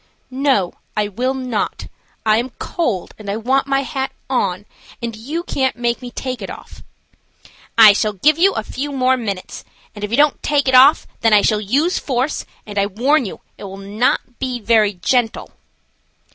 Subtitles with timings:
[0.31, 1.85] "No, I will not.
[2.25, 4.65] I am cold, and I want my hat on,
[4.99, 6.81] and you can't make me take it off."
[7.77, 11.05] "I shall give you a few more minutes, and if you don't take it off
[11.19, 15.51] then I shall use force, and I warn you it will not be very gentle."